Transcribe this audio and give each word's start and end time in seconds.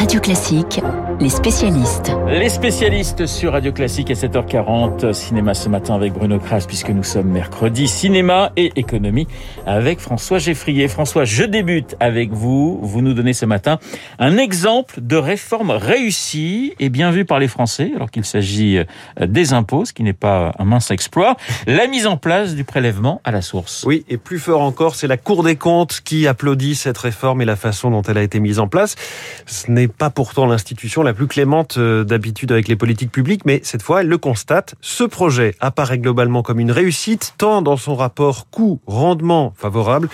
Radio 0.00 0.18
Classique, 0.18 0.80
les 1.20 1.28
spécialistes. 1.28 2.12
Les 2.28 2.48
spécialistes 2.48 3.26
sur 3.26 3.52
Radio 3.52 3.72
Classique 3.72 4.10
à 4.10 4.14
7h40. 4.14 5.12
Cinéma 5.12 5.52
ce 5.52 5.68
matin 5.68 5.94
avec 5.94 6.14
Bruno 6.14 6.38
Kras 6.38 6.64
puisque 6.66 6.88
nous 6.88 7.02
sommes 7.02 7.28
mercredi. 7.28 7.88
Cinéma 7.88 8.52
et 8.56 8.72
économie 8.76 9.26
avec 9.66 10.00
François 10.00 10.38
Geffrier. 10.38 10.88
François, 10.88 11.24
je 11.24 11.44
débute 11.44 11.94
avec 12.00 12.30
vous. 12.32 12.78
Vous 12.82 13.02
nous 13.02 13.12
donnez 13.12 13.34
ce 13.34 13.44
matin 13.44 13.78
un 14.18 14.38
exemple 14.38 15.00
de 15.02 15.16
réforme 15.16 15.72
réussie 15.72 16.72
et 16.78 16.88
bien 16.88 17.10
vue 17.10 17.26
par 17.26 17.38
les 17.38 17.48
Français 17.48 17.92
alors 17.94 18.10
qu'il 18.10 18.24
s'agit 18.24 18.78
euh, 18.78 18.84
des 19.26 19.52
impôts, 19.52 19.84
ce 19.84 19.92
qui 19.92 20.02
n'est 20.02 20.14
pas 20.14 20.54
un 20.58 20.64
mince 20.64 20.90
exploit. 20.90 21.36
La 21.66 21.86
mise 21.86 22.06
en 22.06 22.16
place 22.16 22.54
du 22.54 22.64
prélèvement 22.64 23.20
à 23.24 23.30
la 23.30 23.42
source. 23.42 23.84
Oui, 23.86 24.06
et 24.08 24.16
plus 24.16 24.38
fort 24.38 24.62
encore, 24.62 24.94
c'est 24.94 25.06
la 25.06 25.18
Cour 25.18 25.42
des 25.42 25.56
comptes 25.56 26.00
qui 26.02 26.26
applaudit 26.26 26.74
cette 26.74 26.98
réforme 26.98 27.42
et 27.42 27.44
la 27.44 27.56
façon 27.56 27.90
dont 27.90 28.02
elle 28.02 28.16
a 28.16 28.22
été 28.22 28.40
mise 28.40 28.58
en 28.58 28.68
place. 28.68 28.96
Ce 29.44 29.70
n'est 29.70 29.88
pas 29.88 30.08
pourtant 30.08 30.46
l'institution 30.46 31.02
la 31.02 31.09
plus 31.14 31.26
clémente 31.26 31.78
euh, 31.78 32.04
d'habitude 32.04 32.52
avec 32.52 32.68
les 32.68 32.76
politiques 32.76 33.12
publiques, 33.12 33.42
mais 33.44 33.60
cette 33.62 33.82
fois, 33.82 34.02
elle 34.02 34.08
le 34.08 34.18
constate. 34.18 34.74
Ce 34.80 35.04
projet 35.04 35.54
apparaît 35.60 35.98
globalement 35.98 36.42
comme 36.42 36.60
une 36.60 36.72
réussite, 36.72 37.34
tant 37.38 37.62
dans 37.62 37.76
son 37.76 37.94
rapport 37.94 38.48
coût-rendement 38.50 39.52
favorable 39.56 40.08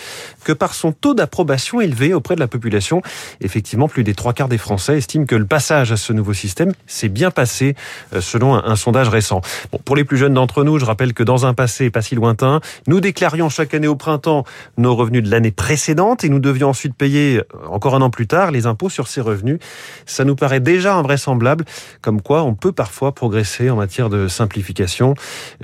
que 0.45 0.53
par 0.53 0.75
son 0.75 0.93
taux 0.93 1.15
d'approbation 1.15 1.81
élevé 1.81 2.15
auprès 2.15 2.35
de 2.35 2.41
la 2.41 2.49
population. 2.49 3.03
Effectivement, 3.41 3.89
plus 3.89 4.05
des 4.05 4.15
trois 4.15 4.33
quarts 4.33 4.49
des 4.49 4.59
Français 4.59 4.99
estiment 4.99 5.27
que 5.27 5.35
le 5.35 5.47
passage 5.47 5.93
à 5.93 5.97
ce 5.97 6.13
nouveau 6.13 6.35
système 6.35 6.73
s'est 6.87 7.09
bien 7.09 7.31
passé, 7.31 7.75
euh, 8.15 8.21
selon 8.21 8.55
un, 8.55 8.77
sondage 8.77 9.09
récent. 9.09 9.41
Pour 9.85 9.97
les 9.97 10.05
plus 10.05 10.19
jeunes 10.19 10.35
d'entre 10.35 10.63
nous, 10.63 10.79
je 10.79 10.85
rappelle 10.85 11.15
que 11.15 11.23
dans 11.23 11.47
un 11.47 11.55
passé 11.55 11.91
pas 11.91 12.03
si 12.03 12.15
lointain, 12.15 12.61
nous 12.87 13.01
déclarions 13.01 13.49
chaque 13.49 13.75
année 13.75 13.87
au 13.87 13.97
printemps 13.97 14.45
nos 14.77 14.95
revenus 14.95 15.23
de 15.23 15.31
l'année 15.31 15.51
précédente 15.51 16.25
et 16.25 16.29
nous 16.29 16.41
devions 16.41 16.69
ensuite 16.69 16.95
payer 16.95 17.39
euh, 17.39 17.43
encore 17.69 17.95
un 17.95 18.03
an 18.03 18.11
plus 18.11 18.27
tard 18.27 18.51
les 18.51 18.67
impôts 18.67 18.91
sur 18.91 19.09
ces 19.09 19.21
revenus. 19.21 19.59
Ça 20.05 20.25
nous 20.25 20.37
paraît 20.37 20.61
déjà 20.61 20.86
invraisemblable, 20.95 21.65
comme 22.01 22.23
quoi 22.23 22.43
on 22.45 22.55
peut 22.55 22.73
parfois 22.73 23.13
progresser 23.13 23.71
en 23.71 23.77
matière 23.77 24.11
de 24.11 24.29
simplification. 24.29 25.15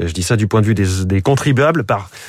Euh, 0.01 0.09
je 0.09 0.12
dis 0.12 0.23
ça 0.23 0.37
du 0.37 0.47
point 0.47 0.61
de 0.61 0.67
vue 0.67 0.75
des, 0.75 1.23
contribuables, 1.23 1.84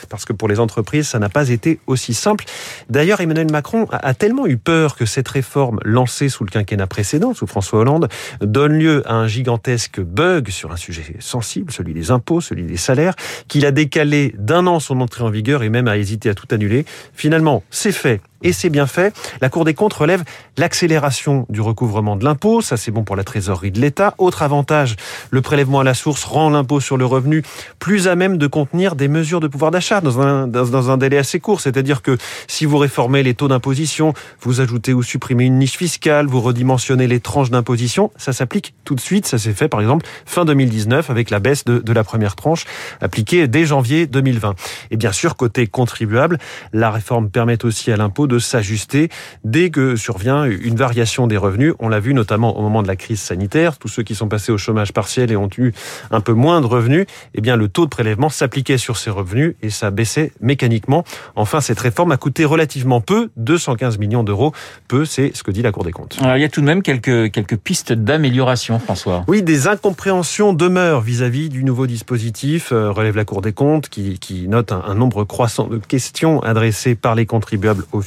parce 0.10 0.26
que 0.26 0.34
pour 0.34 0.48
les 0.48 0.60
entreprises, 0.60 1.08
ça 1.08 1.20
n'a 1.20 1.30
pas 1.30 1.50
été 1.50 1.80
aussi 1.88 2.14
simple. 2.14 2.46
D'ailleurs, 2.90 3.22
Emmanuel 3.22 3.52
Macron 3.52 3.88
a 3.92 4.14
tellement 4.14 4.46
eu 4.46 4.58
peur 4.58 4.96
que 4.96 5.06
cette 5.06 5.28
réforme 5.28 5.80
lancée 5.84 6.30
sous 6.30 6.44
le 6.44 6.50
quinquennat 6.50 6.88
précédent, 6.88 7.34
sous 7.34 7.48
François 7.48 7.80
Hollande, 7.80 8.10
donne 8.42 8.74
lieu 8.74 9.04
à 9.06 9.16
un 9.16 9.28
gigantesque 9.28 10.00
bug 10.00 10.50
sur 10.50 10.72
un 10.72 10.78
sujet 10.78 11.16
sensible, 11.20 11.72
celui 11.72 11.94
des 11.94 12.12
impôts, 12.12 12.42
celui 12.42 12.64
des 12.64 12.78
salaires, 12.78 13.16
qu'il 13.48 13.66
a 13.66 13.72
décalé 13.72 14.36
d'un 14.38 14.68
an 14.68 14.80
son 14.80 15.02
entrée 15.02 15.24
en 15.24 15.30
vigueur 15.30 15.64
et 15.64 15.70
même 15.70 15.88
a 15.88 15.98
hésité 15.98 16.30
à 16.30 16.36
tout 16.36 16.48
annuler. 16.52 16.86
Finalement, 17.14 17.64
c'est 17.70 17.92
fait 17.92 18.22
et 18.44 18.54
c'est 18.54 18.70
bien 18.70 18.88
fait. 18.88 19.14
La 19.42 19.50
Cour 19.50 19.66
des 19.66 19.74
comptes 19.74 19.94
relève 19.94 20.24
l'accélération 20.58 21.46
du 21.50 21.62
recouvrement 21.62 22.16
de 22.16 22.24
l'impôt, 22.24 22.62
ça 22.62 22.78
c'est 22.78 22.92
bon 22.92 23.04
pour 23.04 23.16
la 23.16 23.24
trésorerie 23.24 23.72
de 23.72 23.80
l'État. 23.80 24.14
Autre 24.18 24.44
avantage, 24.44 24.96
le 25.32 25.42
prélèvement 25.42 25.80
à 25.80 25.84
la 25.84 25.94
source 25.94 26.24
rend 26.24 26.50
l'impôt 26.50 26.80
sur 26.80 26.98
le 26.98 27.06
revenu 27.06 27.44
plus 27.80 28.08
à 28.08 28.16
même 28.16 28.38
de 28.38 28.48
contenir 28.48 28.96
des 28.96 29.08
mesures 29.08 29.40
de 29.40 29.48
pouvoir 29.48 29.72
d'achat 29.72 30.02
dans 30.02 30.22
un, 30.22 30.48
dans 30.48 30.92
un 30.92 30.98
délai 30.98 31.18
assez 31.18 31.40
court. 31.40 31.62
C'est-à-dire 31.62 32.02
que 32.02 32.18
si 32.48 32.66
vous 32.66 32.78
réformez 32.78 33.24
les 33.24 33.34
taux 33.34 33.48
d'imposition, 33.48 34.14
vous 34.42 34.62
ajoutez 34.62 34.94
ou 34.94 35.02
supprimez 35.04 35.46
une 35.46 35.58
niche 35.58 35.78
fiscale, 35.78 36.28
vous 36.28 36.42
redimensionnez 36.42 37.08
les 37.08 37.20
tranches 37.20 37.50
d'imposition, 37.50 38.12
ça 38.18 38.34
s'applique 38.34 38.74
tout 38.84 38.96
de 38.96 39.02
suite. 39.02 39.26
Ça 39.26 39.38
s'est 39.38 39.54
fait 39.54 39.68
par 39.68 39.82
exemple 39.82 40.06
fin 40.26 40.46
2019 40.46 41.10
avec 41.10 41.30
la 41.30 41.40
baisse 41.40 41.66
de, 41.66 41.80
de 41.80 41.94
la 41.94 42.04
première 42.04 42.36
tranche 42.36 42.66
appliquée 43.02 43.48
dès 43.48 43.66
janvier 43.66 44.08
2020. 44.08 44.56
Et 44.92 44.98
bien 44.98 45.12
sûr, 45.12 45.36
côté 45.36 45.68
contribuable, 45.68 46.38
la 46.74 46.92
réforme 46.92 47.30
permet 47.30 47.64
aussi 47.66 47.92
à 47.92 47.98
l'impôt 47.98 48.28
de 48.28 48.33
s'ajuster 48.40 49.10
dès 49.44 49.70
que 49.70 49.96
survient 49.96 50.46
une 50.46 50.76
variation 50.76 51.28
des 51.28 51.38
revenus. 51.38 51.74
On 51.80 51.90
l'a 51.90 52.00
vu 52.00 52.14
notamment 52.14 52.58
au 52.58 52.62
moment 52.62 52.84
de 52.84 52.88
la 52.88 52.96
crise 52.96 53.20
sanitaire. 53.20 53.78
Tous 53.78 53.88
ceux 53.88 54.04
qui 54.04 54.16
sont 54.16 54.28
passés 54.28 54.52
au 54.52 54.58
chômage 54.58 54.94
partiel 54.94 55.32
et 55.32 55.36
ont 55.36 55.50
eu 55.58 55.74
un 56.12 56.22
peu 56.22 56.34
moins 56.34 56.62
de 56.62 56.66
revenus, 56.66 57.06
eh 57.34 57.42
bien, 57.42 57.56
le 57.56 57.68
taux 57.68 57.86
de 57.86 57.90
prélèvement 57.90 58.30
s'appliquait 58.30 58.78
sur 58.78 58.98
ces 58.98 59.10
revenus 59.10 59.56
et 59.62 59.70
ça 59.70 59.92
baissait 59.92 60.32
mécaniquement. 60.42 61.04
Enfin, 61.36 61.62
cette 61.62 61.80
réforme 61.80 62.12
a 62.12 62.18
coûté 62.18 62.46
relativement 62.46 63.02
peu, 63.02 63.30
215 63.38 63.98
millions 63.98 64.24
d'euros. 64.24 64.54
Peu, 64.88 65.06
c'est 65.06 65.36
ce 65.36 65.44
que 65.44 65.52
dit 65.52 65.62
la 65.62 65.72
Cour 65.72 65.84
des 65.84 65.92
comptes. 65.92 66.18
Alors, 66.22 66.38
il 66.38 66.42
y 66.42 66.46
a 66.46 66.50
tout 66.50 66.62
de 66.62 66.66
même 66.66 66.82
quelques, 66.82 67.32
quelques 67.32 67.58
pistes 67.58 67.94
d'amélioration, 67.94 68.80
François. 68.80 69.24
Oui, 69.28 69.44
des 69.44 69.68
incompréhensions 69.68 70.54
demeurent 70.54 71.02
vis-à-vis 71.02 71.50
du 71.50 71.64
nouveau 71.64 71.88
dispositif, 71.88 72.72
euh, 72.72 72.92
relève 72.92 73.16
la 73.16 73.26
Cour 73.26 73.42
des 73.42 73.54
comptes, 73.54 73.90
qui, 73.90 74.20
qui 74.20 74.48
note 74.48 74.72
un, 74.72 74.84
un 74.86 74.96
nombre 74.96 75.24
croissant 75.24 75.68
de 75.68 75.78
questions 75.78 76.42
adressées 76.42 76.96
par 76.96 77.16
les 77.16 77.26
contribuables 77.26 77.86
au 77.92 78.02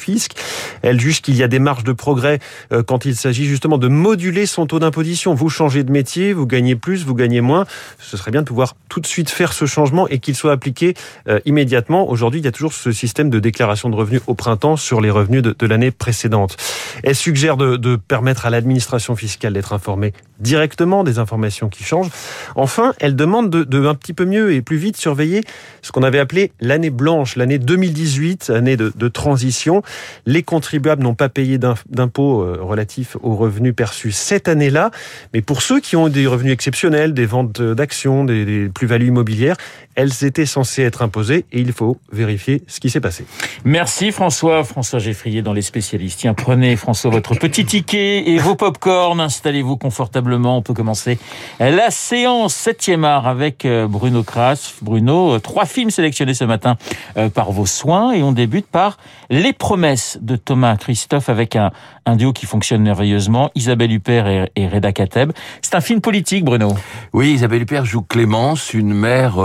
Elle 0.82 1.00
juge 1.00 1.22
qu'il 1.22 1.36
y 1.36 1.42
a 1.42 1.48
des 1.48 1.58
marges 1.58 1.84
de 1.84 1.92
progrès 1.92 2.38
euh, 2.72 2.82
quand 2.82 3.04
il 3.04 3.16
s'agit 3.16 3.46
justement 3.46 3.78
de 3.78 3.88
moduler 3.88 4.46
son 4.46 4.66
taux 4.66 4.78
d'imposition. 4.78 5.34
Vous 5.34 5.48
changez 5.48 5.84
de 5.84 5.90
métier, 5.90 6.32
vous 6.32 6.46
gagnez 6.46 6.76
plus, 6.76 7.04
vous 7.04 7.14
gagnez 7.14 7.40
moins. 7.40 7.66
Ce 7.98 8.16
serait 8.16 8.30
bien 8.30 8.42
de 8.42 8.46
pouvoir 8.46 8.74
tout 8.88 9.00
de 9.00 9.06
suite 9.06 9.30
faire 9.30 9.52
ce 9.52 9.66
changement 9.66 10.08
et 10.08 10.18
qu'il 10.18 10.34
soit 10.34 10.52
appliqué 10.52 10.94
euh, 11.28 11.40
immédiatement. 11.44 12.08
Aujourd'hui, 12.08 12.40
il 12.40 12.44
y 12.44 12.48
a 12.48 12.52
toujours 12.52 12.72
ce 12.72 12.92
système 12.92 13.30
de 13.30 13.38
déclaration 13.38 13.88
de 13.88 13.96
revenus 13.96 14.22
au 14.26 14.34
printemps 14.34 14.76
sur 14.76 15.00
les 15.00 15.10
revenus 15.10 15.42
de, 15.42 15.66
l'année 15.66 15.90
précédente. 15.90 16.56
Elle 17.02 17.16
suggère 17.16 17.56
de 17.56 17.96
permettre 17.96 18.46
à 18.46 18.50
l'administration 18.50 19.16
fiscale 19.16 19.52
d'être 19.52 19.72
informée 19.72 20.12
directement 20.38 21.04
des 21.04 21.18
informations 21.18 21.68
qui 21.68 21.84
changent. 21.84 22.10
Enfin, 22.54 22.94
elle 23.00 23.16
demande 23.16 23.50
de, 23.50 23.64
de, 23.64 23.86
un 23.86 23.94
petit 23.94 24.12
peu 24.12 24.24
mieux 24.24 24.52
et 24.52 24.62
plus 24.62 24.76
vite 24.76 24.96
surveiller 24.96 25.42
ce 25.82 25.92
qu'on 25.92 26.02
avait 26.02 26.18
appelé 26.18 26.52
l'année 26.60 26.90
blanche, 26.90 27.36
l'année 27.36 27.58
2018, 27.58 28.50
année 28.50 28.76
de, 28.76 28.92
de 28.94 29.08
transition. 29.08 29.82
Les 30.26 30.42
contribuables 30.42 31.02
n'ont 31.02 31.14
pas 31.14 31.28
payé 31.28 31.58
d'impôts 31.58 32.42
euh, 32.42 32.58
relatifs 32.60 33.16
aux 33.22 33.36
revenus 33.36 33.74
perçus 33.74 34.12
cette 34.12 34.48
année-là, 34.48 34.90
mais 35.32 35.42
pour 35.42 35.62
ceux 35.62 35.80
qui 35.80 35.96
ont 35.96 36.08
des 36.08 36.26
revenus 36.26 36.52
exceptionnels, 36.52 37.14
des 37.14 37.26
ventes 37.26 37.60
d'actions, 37.60 38.24
des, 38.24 38.44
des 38.44 38.68
plus-values 38.68 39.08
immobilières, 39.08 39.56
elles 39.96 40.24
étaient 40.24 40.46
censées 40.46 40.82
être 40.82 41.02
imposées 41.02 41.46
et 41.52 41.60
il 41.60 41.72
faut 41.72 41.98
vérifier 42.12 42.62
ce 42.66 42.80
qui 42.80 42.90
s'est 42.90 43.00
passé. 43.00 43.24
Merci 43.64 44.12
François. 44.12 44.62
François 44.62 44.98
Geffrier 44.98 45.42
dans 45.42 45.52
les 45.52 45.62
spécialistes. 45.62 46.20
Tiens, 46.20 46.34
prenez 46.34 46.76
François 46.76 47.10
votre 47.10 47.34
petit 47.34 47.64
ticket 47.64 48.28
et 48.28 48.38
vos 48.38 48.54
pop-corn. 48.54 49.20
Installez-vous 49.20 49.76
confortablement. 49.76 50.58
On 50.58 50.62
peut 50.62 50.74
commencer 50.74 51.18
la 51.58 51.90
séance 51.90 52.54
7e 52.54 53.04
art 53.04 53.26
avec 53.26 53.64
euh, 53.64 53.88
Bruno 53.88 54.22
Kras. 54.22 54.74
Bruno, 54.82 55.34
euh, 55.34 55.38
trois 55.40 55.64
films 55.64 55.90
sélectionnés 55.90 56.34
ce 56.34 56.44
matin 56.44 56.76
euh, 57.16 57.28
par 57.28 57.50
vos 57.50 57.66
soins 57.66 58.12
et 58.12 58.22
on 58.22 58.32
débute 58.32 58.66
par 58.66 58.98
Les 59.30 59.52
promesses 59.52 60.18
de 60.20 60.36
Thomas 60.36 60.76
Christophe 60.76 61.28
avec 61.28 61.56
un, 61.56 61.72
un 62.04 62.16
duo 62.16 62.32
qui 62.32 62.44
fonctionne 62.46 62.82
merveilleusement. 62.82 63.50
Isabelle 63.54 63.92
Huppert 63.92 64.28
et, 64.28 64.50
et 64.56 64.68
Reda 64.68 64.92
Kateb. 64.92 65.32
C'est 65.62 65.74
un 65.74 65.80
film 65.80 66.00
politique, 66.00 66.44
Bruno. 66.44 66.74
Oui, 67.12 67.32
Isabelle 67.32 67.62
Huppert 67.62 67.86
joue 67.86 68.02
Clémence, 68.02 68.74
une 68.74 68.92
mère 68.92 69.36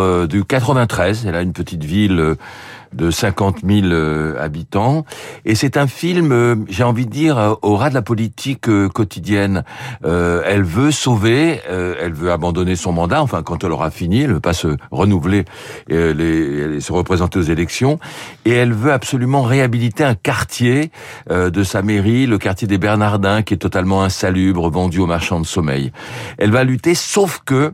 de 0.41 0.45
93. 0.45 1.25
Elle 1.25 1.35
a 1.35 1.41
une 1.41 1.53
petite 1.53 1.83
ville 1.83 2.19
euh, 2.19 2.35
de 2.93 3.09
50 3.09 3.59
000 3.65 3.85
euh, 3.85 4.35
habitants. 4.37 5.05
Et 5.45 5.55
c'est 5.55 5.77
un 5.77 5.87
film, 5.87 6.33
euh, 6.33 6.55
j'ai 6.67 6.83
envie 6.83 7.05
de 7.05 7.11
dire, 7.11 7.57
au 7.61 7.77
ras 7.77 7.89
de 7.89 7.93
la 7.93 8.01
politique 8.01 8.67
quotidienne. 8.93 9.63
elle 10.03 10.63
veut 10.63 10.91
sauver, 10.91 11.61
elle 11.69 12.13
veut 12.13 12.31
abandonner 12.31 12.75
son 12.75 12.91
mandat, 12.91 13.21
enfin 13.21 13.43
quand 13.43 13.63
elle 13.63 13.71
aura 13.71 13.91
fini, 13.91 14.23
elle 14.23 14.33
veut 14.33 14.39
pas 14.39 14.53
se 14.53 14.75
renouveler, 14.91 15.45
les, 15.87 16.81
se 16.81 16.91
représenter 16.91 17.39
aux 17.39 17.43
élections. 17.43 17.99
Et 18.43 18.51
elle 18.51 18.73
veut 18.73 18.91
absolument 18.91 19.43
réhabiliter 19.43 20.03
un 20.03 20.15
quartier 20.15 20.91
de 21.29 21.63
sa 21.63 21.81
mairie, 21.81 22.25
le 22.25 22.37
quartier 22.37 22.67
des 22.67 22.77
Bernardins, 22.77 23.41
qui 23.41 23.53
est 23.53 23.57
totalement 23.57 24.03
insalubre, 24.03 24.69
vendu 24.69 24.99
aux 24.99 25.07
marchands 25.07 25.39
de 25.39 25.45
sommeil. 25.45 25.91
Elle 26.37 26.51
va 26.51 26.63
lutter, 26.63 26.95
sauf 26.95 27.41
que, 27.45 27.73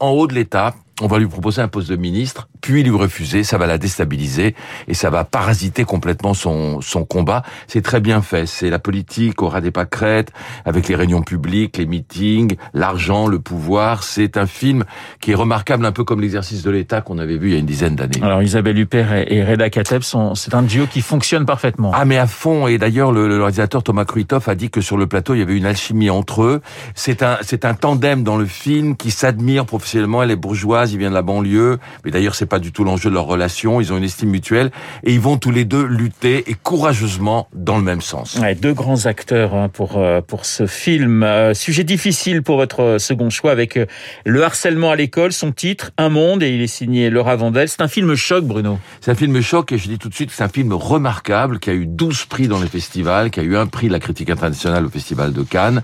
en 0.00 0.10
haut 0.10 0.26
de 0.26 0.34
l'État, 0.34 0.74
on 1.00 1.06
va 1.06 1.18
lui 1.18 1.28
proposer 1.28 1.62
un 1.62 1.68
poste 1.68 1.88
de 1.88 1.96
ministre 1.96 2.48
puis 2.60 2.82
lui 2.82 2.96
refuser, 2.96 3.44
ça 3.44 3.58
va 3.58 3.66
la 3.66 3.78
déstabiliser 3.78 4.54
et 4.86 4.94
ça 4.94 5.10
va 5.10 5.24
parasiter 5.24 5.84
complètement 5.84 6.34
son, 6.34 6.80
son 6.80 7.04
combat. 7.04 7.42
C'est 7.66 7.82
très 7.82 8.00
bien 8.00 8.22
fait. 8.22 8.46
C'est 8.46 8.70
la 8.70 8.78
politique 8.78 9.42
au 9.42 9.48
ras 9.48 9.60
des 9.60 9.70
pâquerettes, 9.70 10.32
avec 10.64 10.88
les 10.88 10.96
réunions 10.96 11.22
publiques, 11.22 11.76
les 11.76 11.86
meetings, 11.86 12.56
l'argent, 12.74 13.26
le 13.26 13.38
pouvoir. 13.38 14.02
C'est 14.02 14.36
un 14.36 14.46
film 14.46 14.84
qui 15.20 15.32
est 15.32 15.34
remarquable, 15.34 15.84
un 15.86 15.92
peu 15.92 16.04
comme 16.04 16.20
l'exercice 16.20 16.62
de 16.62 16.70
l'État 16.70 17.00
qu'on 17.00 17.18
avait 17.18 17.38
vu 17.38 17.48
il 17.48 17.52
y 17.52 17.56
a 17.56 17.58
une 17.58 17.66
dizaine 17.66 17.96
d'années. 17.96 18.20
Alors 18.22 18.42
Isabelle 18.42 18.78
Huppert 18.78 19.12
et 19.12 19.44
Reda 19.44 19.70
Kateb, 19.70 20.02
sont, 20.02 20.34
c'est 20.34 20.54
un 20.54 20.62
duo 20.62 20.86
qui 20.86 21.00
fonctionne 21.00 21.46
parfaitement. 21.46 21.92
Ah 21.94 22.04
mais 22.04 22.18
à 22.18 22.26
fond. 22.26 22.66
Et 22.66 22.78
d'ailleurs, 22.78 23.12
le, 23.12 23.28
le 23.28 23.38
réalisateur 23.38 23.82
Thomas 23.82 24.04
Kruithoff 24.04 24.48
a 24.48 24.54
dit 24.54 24.70
que 24.70 24.80
sur 24.80 24.96
le 24.96 25.06
plateau, 25.06 25.34
il 25.34 25.40
y 25.40 25.42
avait 25.42 25.56
une 25.56 25.66
alchimie 25.66 26.10
entre 26.10 26.42
eux. 26.42 26.60
C'est 26.94 27.22
un, 27.22 27.38
c'est 27.42 27.64
un 27.64 27.74
tandem 27.74 28.22
dans 28.22 28.36
le 28.36 28.46
film 28.46 28.96
qui 28.96 29.10
s'admire 29.10 29.66
professionnellement. 29.66 30.22
Elle 30.22 30.30
est 30.30 30.36
bourgeoise, 30.36 30.92
il 30.92 30.98
vient 30.98 31.10
de 31.10 31.14
la 31.14 31.22
banlieue. 31.22 31.78
Mais 32.04 32.10
d'ailleurs, 32.10 32.34
c'est 32.34 32.46
pas 32.46 32.57
pas 32.58 32.60
du 32.60 32.72
tout 32.72 32.82
l'enjeu 32.82 33.08
de 33.08 33.14
leur 33.14 33.26
relation. 33.26 33.80
Ils 33.80 33.92
ont 33.92 33.98
une 33.98 34.04
estime 34.04 34.30
mutuelle 34.30 34.72
et 35.04 35.12
ils 35.14 35.20
vont 35.20 35.36
tous 35.36 35.52
les 35.52 35.64
deux 35.64 35.84
lutter 35.84 36.50
et 36.50 36.54
courageusement 36.54 37.46
dans 37.54 37.76
le 37.76 37.84
même 37.84 38.00
sens. 38.00 38.34
Ouais, 38.34 38.56
deux 38.56 38.74
grands 38.74 39.06
acteurs 39.06 39.54
hein, 39.54 39.68
pour 39.68 39.96
euh, 39.96 40.20
pour 40.20 40.44
ce 40.44 40.66
film. 40.66 41.22
Euh, 41.22 41.54
sujet 41.54 41.84
difficile 41.84 42.42
pour 42.42 42.56
votre 42.56 42.96
second 42.98 43.30
choix 43.30 43.52
avec 43.52 43.76
euh, 43.76 43.86
le 44.26 44.42
harcèlement 44.42 44.90
à 44.90 44.96
l'école. 44.96 45.32
Son 45.32 45.52
titre, 45.52 45.92
Un 45.98 46.08
monde, 46.08 46.42
et 46.42 46.50
il 46.50 46.60
est 46.60 46.66
signé 46.66 47.10
Laura 47.10 47.36
Vandel. 47.36 47.68
C'est 47.68 47.80
un 47.80 47.86
film 47.86 48.16
choc, 48.16 48.44
Bruno. 48.44 48.80
C'est 49.00 49.12
un 49.12 49.14
film 49.14 49.40
choc 49.40 49.70
et 49.70 49.78
je 49.78 49.86
dis 49.86 49.98
tout 49.98 50.08
de 50.08 50.14
suite 50.14 50.30
que 50.30 50.34
c'est 50.34 50.42
un 50.42 50.48
film 50.48 50.72
remarquable 50.72 51.60
qui 51.60 51.70
a 51.70 51.74
eu 51.74 51.86
12 51.86 52.24
prix 52.24 52.48
dans 52.48 52.60
les 52.60 52.66
festivals, 52.66 53.30
qui 53.30 53.38
a 53.38 53.44
eu 53.44 53.56
un 53.56 53.66
prix 53.66 53.86
de 53.86 53.92
la 53.92 54.00
critique 54.00 54.30
internationale 54.30 54.84
au 54.84 54.90
Festival 54.90 55.32
de 55.32 55.42
Cannes 55.44 55.82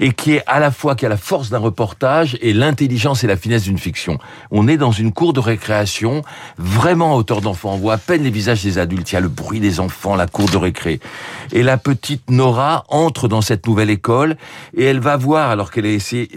et 0.00 0.12
qui 0.12 0.32
est 0.32 0.42
à 0.46 0.58
la 0.58 0.70
fois 0.70 0.94
qui 0.94 1.04
a 1.04 1.10
la 1.10 1.18
force 1.18 1.50
d'un 1.50 1.58
reportage 1.58 2.38
et 2.40 2.54
l'intelligence 2.54 3.24
et 3.24 3.26
la 3.26 3.36
finesse 3.36 3.64
d'une 3.64 3.78
fiction. 3.78 4.18
On 4.50 4.68
est 4.68 4.78
dans 4.78 4.92
une 4.92 5.12
cour 5.12 5.34
de 5.34 5.40
récréation 5.40 6.03
vraiment 6.58 7.16
hauteur 7.16 7.40
d'enfant. 7.40 7.74
On 7.74 7.78
voit 7.78 7.94
à 7.94 7.98
peine 7.98 8.22
les 8.22 8.30
visages 8.30 8.62
des 8.62 8.78
adultes. 8.78 9.12
Il 9.12 9.14
y 9.14 9.18
a 9.18 9.20
le 9.20 9.28
bruit 9.28 9.60
des 9.60 9.80
enfants, 9.80 10.16
la 10.16 10.26
cour 10.26 10.48
de 10.48 10.56
récré. 10.56 11.00
Et 11.52 11.62
la 11.62 11.76
petite 11.76 12.30
Nora 12.30 12.84
entre 12.88 13.28
dans 13.28 13.40
cette 13.40 13.66
nouvelle 13.66 13.90
école 13.90 14.36
et 14.76 14.84
elle 14.84 15.00
va 15.00 15.16
voir, 15.16 15.50
alors 15.50 15.70
qu'elle 15.70 15.86
essaie, 15.86 16.28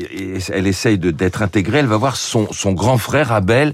elle 0.53 0.67
essaye 0.67 0.97
d'être 0.97 1.41
intégrée, 1.41 1.79
elle 1.79 1.87
va 1.87 1.97
voir 1.97 2.15
son, 2.15 2.47
son 2.51 2.73
grand 2.73 2.97
frère 2.97 3.31
Abel 3.31 3.73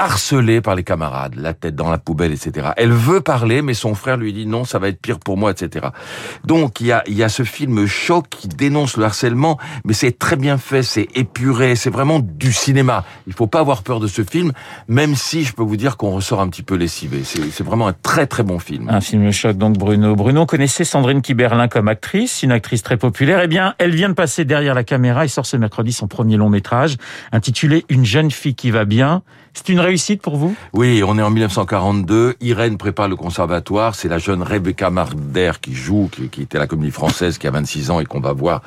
harcelée 0.00 0.60
par 0.60 0.74
les 0.74 0.82
camarades, 0.82 1.34
la 1.36 1.52
tête 1.52 1.76
dans 1.76 1.90
la 1.90 1.98
poubelle, 1.98 2.32
etc. 2.32 2.70
Elle 2.76 2.92
veut 2.92 3.20
parler, 3.20 3.60
mais 3.60 3.74
son 3.74 3.94
frère 3.94 4.16
lui 4.16 4.32
dit 4.32 4.46
non, 4.46 4.64
ça 4.64 4.78
va 4.78 4.88
être 4.88 5.00
pire 5.00 5.18
pour 5.18 5.36
moi, 5.36 5.50
etc. 5.50 5.88
Donc 6.44 6.80
il 6.80 6.86
y 6.86 6.92
a, 6.92 7.02
y 7.06 7.22
a 7.22 7.28
ce 7.28 7.42
film 7.42 7.86
choc 7.86 8.26
qui 8.30 8.48
dénonce 8.48 8.96
le 8.96 9.04
harcèlement, 9.04 9.58
mais 9.84 9.92
c'est 9.92 10.18
très 10.18 10.36
bien 10.36 10.56
fait, 10.56 10.82
c'est 10.82 11.08
épuré, 11.14 11.76
c'est 11.76 11.90
vraiment 11.90 12.18
du 12.18 12.52
cinéma. 12.52 13.04
Il 13.26 13.34
faut 13.34 13.46
pas 13.46 13.60
avoir 13.60 13.82
peur 13.82 14.00
de 14.00 14.06
ce 14.06 14.24
film, 14.24 14.52
même 14.88 15.14
si 15.14 15.44
je 15.44 15.52
peux 15.52 15.62
vous 15.62 15.76
dire 15.76 15.96
qu'on 15.96 16.10
ressort 16.10 16.40
un 16.40 16.48
petit 16.48 16.62
peu 16.62 16.76
lessivé. 16.76 17.22
C'est 17.24 17.64
vraiment 17.64 17.86
un 17.86 17.92
très 17.92 18.26
très 18.26 18.42
bon 18.42 18.58
film. 18.58 18.88
Un 18.88 19.00
film 19.00 19.30
choc 19.32 19.58
donc 19.58 19.76
Bruno. 19.76 20.16
Bruno 20.16 20.46
connaissait 20.46 20.84
Sandrine 20.84 21.20
Kiberlin 21.20 21.68
comme 21.68 21.88
actrice, 21.88 22.42
une 22.42 22.52
actrice 22.52 22.82
très 22.82 22.96
populaire. 22.96 23.40
Eh 23.42 23.48
bien, 23.48 23.74
elle 23.78 23.94
vient 23.94 24.08
de 24.08 24.14
passer 24.14 24.46
derrière 24.46 24.74
la 24.74 24.84
caméra 24.84 25.24
et 25.24 25.28
sort 25.28 25.46
ce 25.46 25.58
mercredi 25.58 25.92
son 25.92 26.08
premier 26.08 26.36
long 26.36 26.48
métrage 26.48 26.96
intitulé 27.32 27.84
Une 27.88 28.04
jeune 28.04 28.30
fille 28.30 28.54
qui 28.54 28.70
va 28.70 28.84
bien. 28.84 29.22
C'est 29.52 29.68
une 29.68 29.80
réussite 29.90 30.22
pour 30.22 30.36
vous? 30.36 30.54
Oui, 30.72 31.02
on 31.04 31.18
est 31.18 31.22
en 31.22 31.30
1942. 31.30 32.36
Irène 32.40 32.78
prépare 32.78 33.08
le 33.08 33.16
conservatoire. 33.16 33.96
C'est 33.96 34.08
la 34.08 34.18
jeune 34.18 34.40
Rebecca 34.40 34.88
Marder 34.88 35.52
qui 35.60 35.74
joue, 35.74 36.08
qui, 36.30 36.42
était 36.42 36.58
la 36.58 36.68
comédie 36.68 36.92
française, 36.92 37.38
qui 37.38 37.48
a 37.48 37.50
26 37.50 37.90
ans 37.90 37.98
et 37.98 38.04
qu'on 38.04 38.20
va 38.20 38.32
voir 38.32 38.62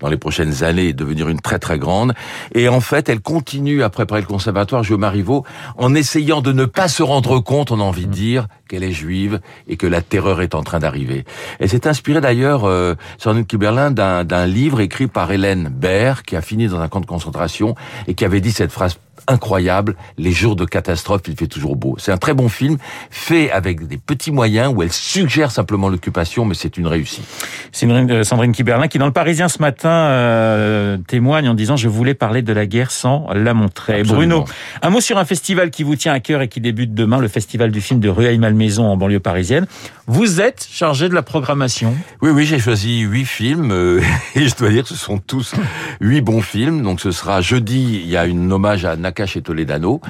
dans 0.00 0.08
les 0.08 0.16
prochaines 0.16 0.64
années 0.64 0.92
devenir 0.92 1.28
une 1.28 1.40
très 1.40 1.60
très 1.60 1.78
grande. 1.78 2.12
Et 2.56 2.68
en 2.68 2.80
fait, 2.80 3.08
elle 3.08 3.20
continue 3.20 3.84
à 3.84 3.88
préparer 3.88 4.20
le 4.20 4.26
conservatoire, 4.26 4.82
au 4.90 4.98
Marivaux, 4.98 5.44
en 5.78 5.94
essayant 5.94 6.40
de 6.40 6.50
ne 6.50 6.64
pas 6.64 6.88
se 6.88 7.04
rendre 7.04 7.38
compte, 7.38 7.70
on 7.70 7.78
a 7.78 7.84
envie 7.84 8.06
de 8.06 8.12
dire, 8.12 8.48
qu'elle 8.68 8.82
est 8.82 8.92
juive 8.92 9.40
et 9.68 9.76
que 9.76 9.86
la 9.86 10.02
terreur 10.02 10.40
est 10.40 10.54
en 10.54 10.62
train 10.62 10.80
d'arriver. 10.80 11.24
Elle 11.60 11.68
s'est 11.68 11.86
inspirée 11.86 12.20
d'ailleurs, 12.20 12.64
euh, 12.64 12.94
Sandrine 13.18 13.46
Kiberlin, 13.46 13.90
d'un 13.90 14.46
livre 14.46 14.80
écrit 14.80 15.06
par 15.06 15.30
Hélène 15.30 15.68
Baird, 15.68 16.22
qui 16.22 16.34
a 16.34 16.40
fini 16.40 16.66
dans 16.66 16.80
un 16.80 16.88
camp 16.88 17.00
de 17.00 17.06
concentration 17.06 17.74
et 18.08 18.14
qui 18.14 18.24
avait 18.24 18.40
dit 18.40 18.52
cette 18.52 18.72
phrase 18.72 18.98
incroyable. 19.28 19.96
Les 20.18 20.32
jours 20.32 20.56
de 20.56 20.63
catastrophe, 20.64 21.22
il 21.28 21.36
fait 21.36 21.46
toujours 21.46 21.76
beau. 21.76 21.96
C'est 21.98 22.12
un 22.12 22.16
très 22.16 22.34
bon 22.34 22.48
film, 22.48 22.78
fait 23.10 23.50
avec 23.50 23.86
des 23.86 23.96
petits 23.96 24.30
moyens, 24.30 24.72
où 24.74 24.82
elle 24.82 24.92
suggère 24.92 25.50
simplement 25.50 25.88
l'occupation, 25.88 26.44
mais 26.44 26.54
c'est 26.54 26.76
une 26.76 26.86
réussite. 26.86 27.24
C'est 27.72 27.86
euh, 27.86 28.24
Sandrine 28.24 28.52
Kiberlin 28.52 28.88
qui, 28.88 28.98
dans 28.98 29.06
le 29.06 29.12
Parisien 29.12 29.48
ce 29.48 29.60
matin, 29.60 29.90
euh, 29.90 30.96
témoigne 31.06 31.48
en 31.48 31.54
disant 31.54 31.76
«Je 31.78 31.88
voulais 31.88 32.14
parler 32.14 32.42
de 32.42 32.52
la 32.52 32.66
guerre 32.66 32.90
sans 32.90 33.28
la 33.32 33.54
montrer». 33.54 34.02
Bruno, 34.04 34.44
un 34.82 34.90
mot 34.90 35.00
sur 35.00 35.18
un 35.18 35.24
festival 35.24 35.70
qui 35.70 35.82
vous 35.82 35.96
tient 35.96 36.12
à 36.12 36.20
cœur 36.20 36.42
et 36.42 36.48
qui 36.48 36.60
débute 36.60 36.94
demain, 36.94 37.18
le 37.18 37.28
festival 37.28 37.70
du 37.70 37.80
film 37.80 38.00
de 38.00 38.08
Rueil-Malmaison 38.08 38.86
en 38.86 38.96
banlieue 38.96 39.20
parisienne. 39.20 39.66
Vous 40.06 40.40
êtes 40.40 40.66
chargé 40.70 41.08
de 41.08 41.14
la 41.14 41.22
programmation? 41.22 41.94
Oui, 42.20 42.30
oui, 42.30 42.44
j'ai 42.44 42.58
choisi 42.58 43.00
huit 43.00 43.24
films, 43.24 43.70
euh, 43.70 44.02
et 44.34 44.48
je 44.48 44.56
dois 44.56 44.68
dire 44.68 44.82
que 44.82 44.90
ce 44.90 44.96
sont 44.96 45.18
tous 45.18 45.54
huit 46.00 46.20
bons 46.20 46.42
films. 46.42 46.82
Donc 46.82 47.00
ce 47.00 47.10
sera 47.10 47.40
jeudi, 47.40 48.00
il 48.04 48.10
y 48.10 48.16
a 48.16 48.26
une 48.26 48.52
hommage 48.52 48.84
à 48.84 48.96
Nakash 48.96 49.36
et 49.36 49.42
Toledano. 49.42 50.00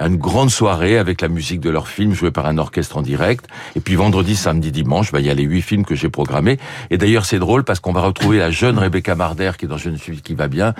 Une 0.00 0.16
grande 0.16 0.50
soirée 0.50 0.98
avec 0.98 1.20
la 1.20 1.28
musique 1.28 1.60
de 1.60 1.70
leur 1.70 1.88
film 1.88 2.14
jouée 2.14 2.30
par 2.30 2.46
un 2.46 2.58
orchestre 2.58 2.96
en 2.96 3.02
direct. 3.02 3.46
Et 3.76 3.80
puis 3.80 3.94
vendredi, 3.94 4.36
samedi, 4.36 4.72
dimanche, 4.72 5.12
bah, 5.12 5.20
il 5.20 5.26
y 5.26 5.30
a 5.30 5.34
les 5.34 5.42
huit 5.42 5.62
films 5.62 5.84
que 5.84 5.94
j'ai 5.94 6.08
programmés. 6.08 6.58
Et 6.90 6.98
d'ailleurs, 6.98 7.24
c'est 7.24 7.38
drôle 7.38 7.64
parce 7.64 7.80
qu'on 7.80 7.92
va 7.92 8.02
retrouver 8.02 8.38
la 8.38 8.50
jeune 8.50 8.78
Rebecca 8.78 9.14
Marder 9.14 9.52
qui 9.58 9.66
est 9.66 9.68
dans 9.68 9.76
Jeune 9.76 9.98
fille 9.98 10.20
qui 10.20 10.34
va 10.34 10.48
bien. 10.48 10.74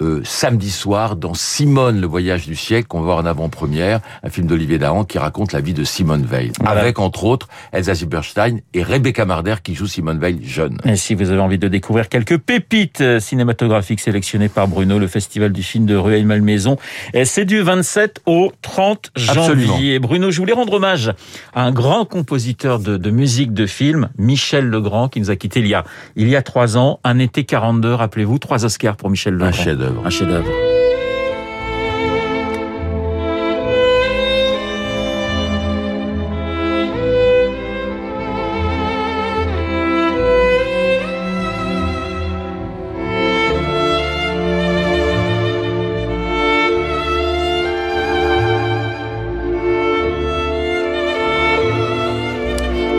Euh, 0.00 0.20
samedi 0.24 0.70
soir, 0.70 1.16
dans 1.16 1.34
Simone, 1.34 2.00
le 2.00 2.06
voyage 2.06 2.46
du 2.46 2.56
siècle, 2.56 2.88
qu'on 2.88 3.00
va 3.00 3.04
voir 3.04 3.18
en 3.18 3.26
avant-première, 3.26 4.00
un 4.22 4.30
film 4.30 4.46
d'Olivier 4.46 4.78
Dahan 4.78 5.04
qui 5.04 5.18
raconte 5.18 5.52
la 5.52 5.60
vie 5.60 5.74
de 5.74 5.84
Simone 5.84 6.24
Veil. 6.24 6.52
Avec, 6.64 6.98
entre 6.98 7.24
autres, 7.24 7.48
Elsa 7.72 7.94
Zilberstein 7.94 8.60
et 8.74 8.82
Rebecca 8.82 9.24
Marder 9.24 9.56
qui 9.62 9.74
joue 9.74 9.86
Simone 9.86 10.18
Veil 10.18 10.40
jeune. 10.44 10.78
Et 10.84 10.96
si 10.96 11.14
vous 11.14 11.30
avez 11.30 11.40
envie 11.40 11.58
de 11.58 11.68
découvrir 11.68 12.08
quelques 12.08 12.38
pépites 12.38 13.00
euh, 13.00 13.20
cinématographiques 13.20 14.00
sélectionnées 14.00 14.48
par 14.48 14.68
Bruno, 14.68 14.98
le 14.98 15.06
festival 15.06 15.52
du 15.52 15.62
film 15.62 15.86
de 15.86 15.96
Rueil-Malmaison 15.96 16.76
c'est 17.24 17.44
du 17.44 17.60
27 17.60 18.20
au 18.26 18.52
30 18.62 19.10
janvier. 19.16 19.98
Bruno, 19.98 20.30
je 20.30 20.38
voulais 20.38 20.52
rendre 20.52 20.72
hommage 20.74 21.12
à 21.54 21.64
un 21.64 21.72
grand 21.72 22.04
compositeur 22.04 22.78
de, 22.78 23.10
musique 23.10 23.52
de 23.52 23.66
film, 23.66 24.08
Michel 24.16 24.66
Legrand, 24.66 25.08
qui 25.08 25.20
nous 25.20 25.30
a 25.30 25.36
quittés 25.36 25.60
il 25.60 25.66
y 25.66 25.74
a, 25.74 25.84
il 26.16 26.28
y 26.28 26.36
a 26.36 26.42
trois 26.42 26.78
ans. 26.78 27.00
Un 27.04 27.18
été 27.18 27.44
42, 27.44 27.94
rappelez-vous, 27.94 28.38
trois 28.38 28.64
Oscars 28.64 28.96
pour 28.96 29.10
Michel 29.10 29.34
Legrand. 29.34 29.48
Un 29.48 29.52
chef-d'œuvre. 29.52 30.06
Un 30.06 30.10
chef-d'œuvre. 30.10 30.71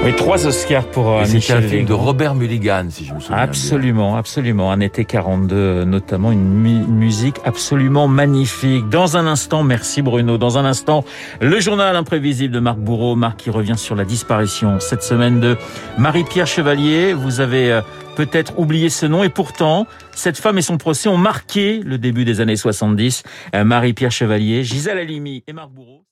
Oui, 0.03 0.13
trois 0.17 0.45
Oscars 0.45 0.85
pour 0.87 1.11
euh, 1.11 1.25
Michel 1.25 1.63
un 1.63 1.67
film 1.67 1.85
de 1.85 1.93
Robert 1.93 2.35
Mulligan, 2.35 2.87
si 2.89 3.05
je 3.05 3.13
me 3.13 3.21
souviens 3.21 3.37
Absolument, 3.37 4.17
absolument. 4.17 4.69
Un 4.69 4.81
été 4.81 5.05
42, 5.05 5.85
notamment 5.85 6.33
une 6.33 6.43
musique 6.43 7.37
absolument 7.45 8.09
magnifique. 8.09 8.89
Dans 8.89 9.15
un 9.15 9.25
instant, 9.25 9.63
merci 9.63 10.01
Bruno. 10.01 10.37
Dans 10.37 10.57
un 10.57 10.65
instant, 10.65 11.05
le 11.39 11.57
journal 11.61 11.95
imprévisible 11.95 12.53
de 12.53 12.59
Marc 12.59 12.79
Bourreau. 12.79 13.15
Marc 13.15 13.37
qui 13.37 13.49
revient 13.49 13.77
sur 13.77 13.95
la 13.95 14.03
disparition 14.03 14.81
cette 14.81 15.03
semaine 15.03 15.39
de 15.39 15.55
Marie-Pierre 15.97 16.47
Chevalier. 16.47 17.13
Vous 17.13 17.39
avez 17.39 17.71
euh, 17.71 17.81
peut-être 18.17 18.59
oublié 18.59 18.89
ce 18.89 19.05
nom 19.05 19.23
et 19.23 19.29
pourtant, 19.29 19.87
cette 20.11 20.37
femme 20.37 20.57
et 20.57 20.61
son 20.61 20.77
procès 20.77 21.07
ont 21.07 21.17
marqué 21.17 21.79
le 21.79 21.97
début 21.97 22.25
des 22.25 22.41
années 22.41 22.57
70. 22.57 23.23
Euh, 23.55 23.63
Marie-Pierre 23.63 24.11
Chevalier, 24.11 24.65
Gisèle 24.65 24.97
Halimi 24.97 25.45
et 25.47 25.53
Marc 25.53 25.69
Bourreau. 25.69 26.03